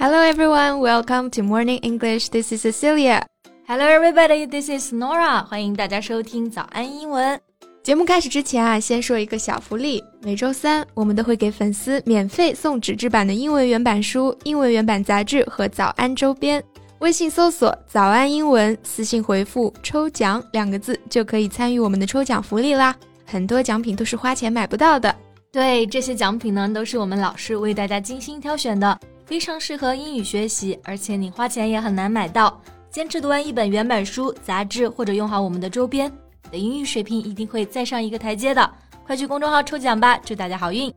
[0.00, 2.28] Hello everyone, welcome to Morning English.
[2.28, 3.26] This is Cecilia.
[3.66, 5.44] Hello everybody, this is Nora.
[5.44, 7.40] 欢迎大家收听早安英文。
[7.82, 10.00] 节目开始之前啊，先说一个小福利。
[10.22, 16.62] 每周三，我们都会给粉丝免费送纸质版的英文原版书、英文原版杂志和早安周边。
[17.00, 22.94] 微信搜索“早安英文”，私信回复“抽奖”两个字，就可以参与我们的抽奖福利啦。
[23.26, 25.12] 很多奖品都是花钱买不到的。
[25.50, 28.96] 对，这些奖品呢，都是我们老师为大家精心挑选的，
[29.27, 32.61] 非常适合英语学习，而且你花钱也很难买到。
[32.89, 36.11] 坚持读完一本原版书、杂志，或者用好我们的周边。
[36.51, 38.69] 的英语水平一定会再上一个台阶的。
[39.05, 40.93] 快去公众号抽奖吧，祝大家好运！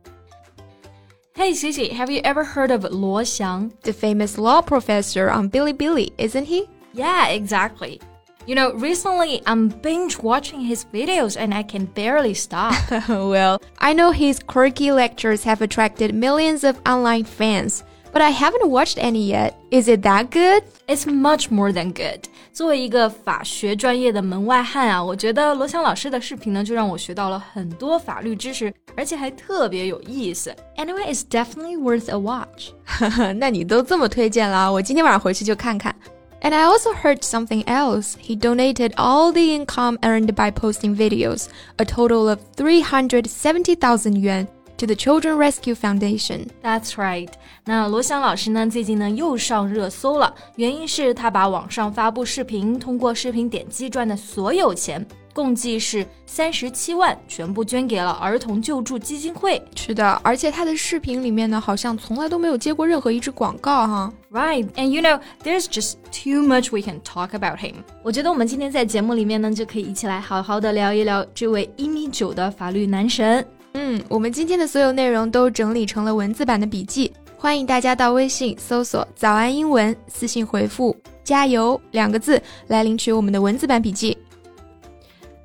[1.35, 3.71] Hey Cici, have you ever heard of Luo Xiang?
[3.81, 6.67] The famous law professor on Bilibili, isn't he?
[6.93, 7.99] Yeah, exactly.
[8.45, 12.73] You know, recently I'm binge watching his videos and I can barely stop.
[13.09, 18.69] well, I know his quirky lectures have attracted millions of online fans but I haven't
[18.69, 19.53] watched any yet.
[19.69, 20.63] Is it that good?
[20.87, 22.21] It's much more than good.
[22.53, 30.55] 作为一个法学专业的门外汉啊，我觉得罗翔老师的视频呢，就让我学到了很多法律知识，而且还特别有意思。
[30.77, 32.71] Anyway, it's definitely worth a watch.
[33.35, 35.95] 那你都这么推荐了，我今天晚上回去就看看。
[36.41, 38.13] And I also heard something else.
[38.21, 44.47] He donated all the income earned by posting videos, a total of 370,000 yuan
[44.82, 46.48] to the Children Rescue Foundation.
[46.60, 47.28] That's right.
[47.64, 55.06] 那罗翔老师呢，最近呢又上热搜了，原因是他把网上发布视频，通过视频点击赚的所有钱。
[55.32, 59.62] 共计是三十七万，全部捐给了儿童救助基金会。
[59.76, 64.12] 是的，而且他的视频里面呢，好像从来都没有接过任何一支广告哈。
[64.30, 67.76] Right, and you know, there's just too much we can talk about him.
[68.02, 73.46] 我觉得我们今天在节目里面呢，就可以一起来好好的聊一聊这位一米九的法律男神。
[73.73, 84.17] 嗯，我们今天的所有内容都整理成了文字版的笔记，欢迎大家到微信搜索“早安英文”，私信回复“加油”两个字来领取我们的文字版笔记。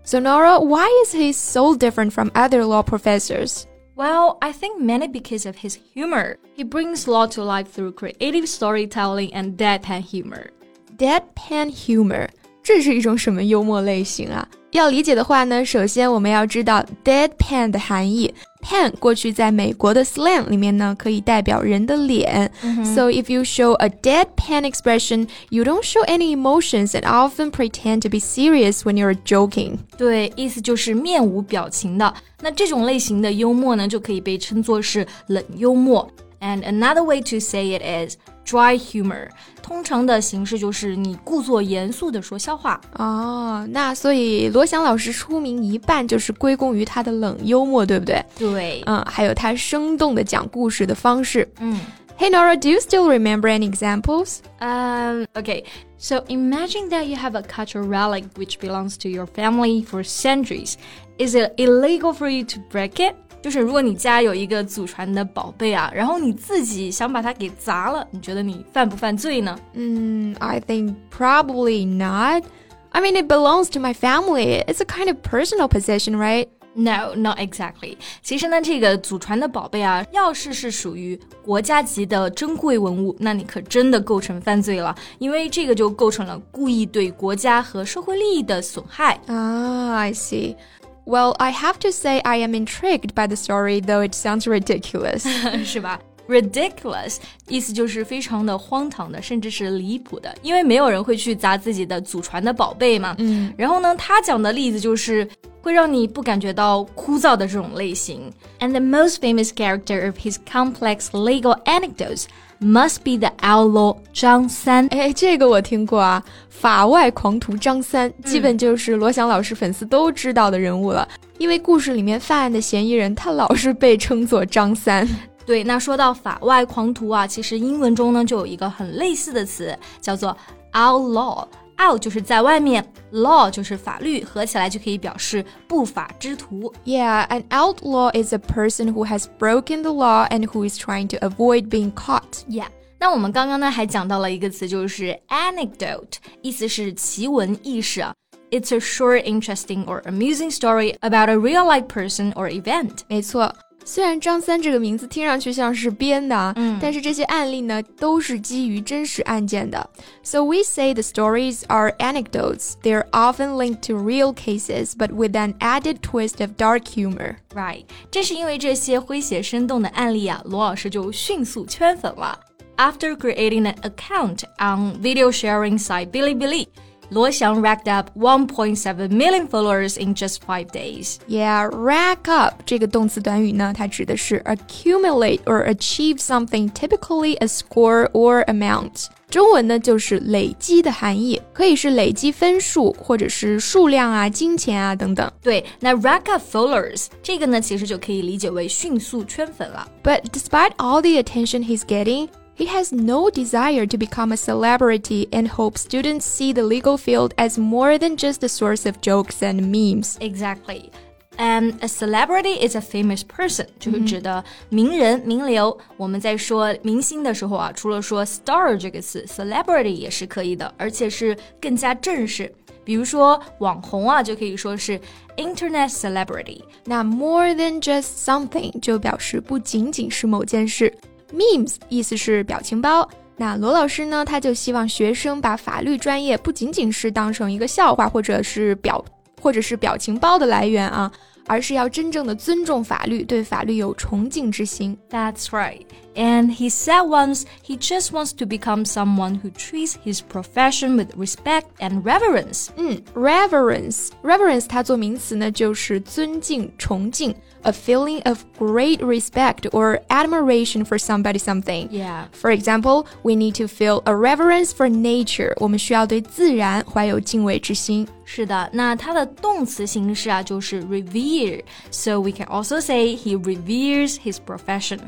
[0.05, 3.67] So Nora, why is he so different from other law professors?
[3.95, 6.39] Well, I think mainly because of his humor.
[6.57, 10.51] He brings law to life through creative storytelling and deadpan humor.
[10.97, 12.29] Deadpan humor
[12.67, 14.47] 这是一种什么幽默类型啊？
[14.71, 18.33] 要理解的话呢，首先我们要知道 deadpan 的含义。
[18.63, 22.51] pan 过去在美国的 slang 里面呢，可以代表人的脸。
[22.95, 28.09] So if you show a deadpan expression, you don't show any emotions and often pretend to
[28.09, 29.79] be serious when you're joking.
[29.99, 32.15] 对，意思就是面无表情的。
[32.41, 36.09] 那这种类型的幽默呢，就可以被称作是冷幽默。
[36.41, 38.17] And another way to say it is
[38.48, 39.28] dry humor，
[39.62, 42.80] 通常的形式就是你故作严肃的说笑话。
[42.94, 48.24] 哦，那所以罗翔老师出名一半就是归功于他的冷幽默，对不对？
[48.38, 51.48] 对，嗯，还有他生动的讲故事的方式。
[51.60, 51.80] 嗯。
[52.17, 54.43] Hey Nora, do you still remember any examples?
[54.61, 55.65] Um, okay.
[55.99, 60.77] So imagine that you have a cultural relic which belongs to your family for centuries.
[61.19, 63.15] Is it illegal for you to break it?
[63.43, 69.59] 就是如果你家有一个祖传的宝贝啊，然后你自己想把它给砸了，你觉得你犯不犯罪呢？
[69.73, 72.45] 嗯，I think probably not.
[72.91, 74.63] I mean, it belongs to my family.
[74.67, 76.47] It's a kind of personal possession, right?
[76.77, 77.99] No, not exactly.
[78.23, 89.21] 其实呢，这个祖传的宝贝啊，要是是属于国家级的珍贵文物，那你可真的构成犯罪了，因为这个就构成了故意对国家和社会利益的损害。
[89.27, 90.57] 啊、ah,，I see.
[91.05, 95.29] Well, I have to say I am intrigued by the story, though it sounds ridiculous.
[95.65, 97.18] 是吧 ？ridiculous
[97.48, 103.16] 意思就是非常的荒唐的，甚至是离谱的，因为没有人会去砸自己的祖传的宝贝嘛。
[103.20, 105.28] 嗯，然后呢，他讲的例子就是
[105.62, 108.32] 会让你不感觉到枯燥的这种类型。
[108.60, 112.26] And the most famous character of his complex legal anecdotes
[112.60, 114.88] must be the outlaw 张三。
[114.88, 121.08] 哎，这个我听过啊，法外狂徒张三，基本就是罗翔老师粉丝都知道的人物了。
[121.38, 125.08] 因为故事里面犯案的嫌疑人，他老是被称作张三。
[125.47, 130.37] 对，那说到法外狂徒啊，其实英文中呢就有一个很类似的词，叫做
[130.73, 136.73] outlaw。out 就是在外面，law 就是法律，合起来就可以表示不法之徒。
[136.85, 141.17] Yeah, an outlaw is a person who has broken the law and who is trying to
[141.27, 142.45] avoid being caught.
[142.49, 142.67] Yeah.
[143.01, 148.15] 那我们刚刚呢还讲到了一个词，就是 anecdote，意思是奇闻异事啊。
[148.53, 152.99] It's a short, interesting or amusing story about a real-life person or event.
[153.09, 153.53] 没错。
[153.87, 159.91] 虽然张三这个名字听上去像是编的啊，嗯，但是这些案例呢都是基于真实案件的。
[160.23, 162.75] So we say the stories are anecdotes.
[162.81, 167.39] They're often linked to real cases, but with an added twist of dark humor.
[167.55, 172.39] Right，正是因为这些诙谐生动的案例啊，罗老师就迅速圈粉了。
[172.77, 176.69] after creating an account on video sharing site Bilibili.
[177.11, 181.19] Luo Xiang racked up 1.7 million followers in just five days.
[181.29, 189.09] Yeah, rack up 这个动词短语呢，它指的是 accumulate or achieve something, typically a score or amount.
[189.29, 195.31] 中文呢就是累积的含义，可以是累积分数，或者是数量啊、金钱啊等等。
[195.43, 199.87] 对，那 rack up followers 这个呢，其实就可以理解为迅速圈粉了。
[200.03, 205.49] But despite all the attention he's getting, he has no desire to become a celebrity and
[205.49, 209.71] hopes students see the legal field as more than just a source of jokes and
[209.71, 210.17] memes.
[210.21, 210.91] Exactly.
[211.39, 215.77] And a celebrity is a famous person，、嗯、就是指的名人、名流。
[215.97, 222.55] 我们在说明星的时候啊，除了说 star 这个词，celebrity 也是可以的，而且是更加正式。
[222.85, 225.01] 比如说网红啊，就可以说是
[225.39, 226.61] internet celebrity。
[226.85, 230.93] 那 more than just something 就表示不仅仅是某件事。
[231.34, 233.08] Memes 意思是表情包。
[233.36, 239.04] 那罗老师呢，他就希望学生把法律专业不仅仅是当成一个笑话，或者是表，
[239.42, 241.12] 或者是表情包的来源啊。
[241.47, 244.97] 而是要真正的尊重法律，对法律有崇敬之心。
[245.11, 245.83] That's right.
[246.15, 251.17] And he said once he just wants to become someone who treats his profession with
[251.17, 252.69] respect and reverence.
[252.77, 257.35] 嗯，reverence，reverence 它做名词呢，就是尊敬、崇敬。
[257.65, 261.89] a feeling of great respect or admiration for somebody something.
[261.91, 262.25] Yeah.
[262.33, 265.55] For example, we need to feel a reverence for nature.
[265.59, 268.07] 我们需要对自然怀有敬畏之心。
[268.30, 271.64] 是的，那它的动词形式啊就是 revere.
[271.92, 275.00] So we can also say he reveres his profession.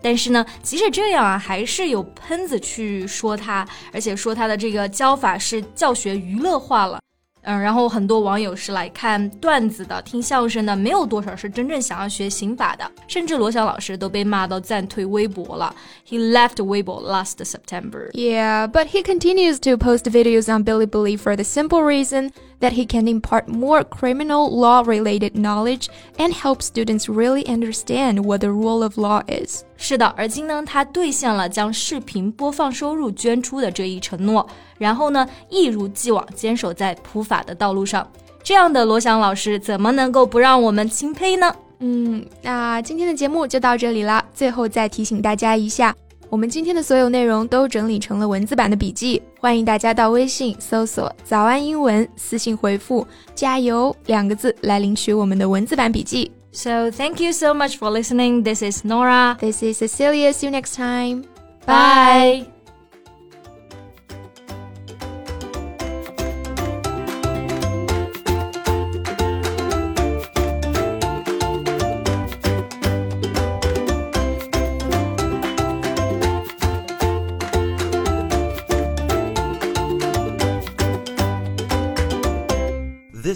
[0.00, 7.00] 但是呢，即使这样啊，还是有喷子去说他，而且说他的这个教法是教学娱乐化了。
[7.47, 12.89] 嗯，然后很多网友是来看段子的、听相声的，没有多少是真正想要学刑法的。
[13.05, 15.75] 甚至罗翔老师都被骂到暂退微博了。
[16.07, 18.09] He left Weibo last September.
[18.13, 22.31] Yeah, but he continues to post videos on Bilibili for the simple reason
[22.61, 28.39] that he can impart more criminal law related knowledge and help students really understand what
[28.39, 29.63] the rule of law is.
[29.75, 38.06] 是的，而今呢，他兑现了将视频播放收入捐出的这一承诺，然后呢，一如既往坚守在普 法的道路上。
[38.42, 41.54] 这样的罗翔老师，怎么能够不让我们钦佩呢？
[41.80, 44.24] 嗯，那今天的节目就到这里啦。
[44.34, 45.94] 最后再提醒大家一下。
[46.30, 56.30] 我们今天的所有内容都整理成了文字版的笔记，欢迎大家到微信搜索“早安英文”，私信回复“加油”两个字来领取我们的文字版笔记。
[56.52, 58.42] So thank you so much for listening.
[58.42, 59.36] This is Nora.
[59.40, 60.32] This is Cecilia.
[60.32, 61.24] See you next time.
[61.64, 62.57] Bye.